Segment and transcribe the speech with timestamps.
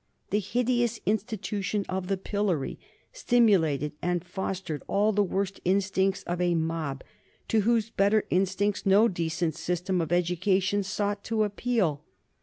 [0.31, 2.79] The hideous institution of the pillory
[3.13, 7.03] stimulated and fostered all the worst instincts of a mob
[7.49, 12.01] to whose better instincts no decent system of education sought to appeal.